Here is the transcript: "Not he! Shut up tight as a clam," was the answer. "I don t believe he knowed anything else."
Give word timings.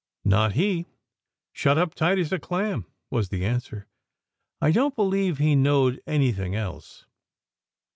"Not 0.25 0.53
he! 0.53 0.87
Shut 1.53 1.77
up 1.77 1.93
tight 1.93 2.17
as 2.17 2.31
a 2.31 2.39
clam," 2.39 2.87
was 3.11 3.29
the 3.29 3.45
answer. 3.45 3.85
"I 4.59 4.71
don 4.71 4.89
t 4.89 4.95
believe 4.95 5.37
he 5.37 5.53
knowed 5.55 6.01
anything 6.07 6.55
else." 6.55 7.05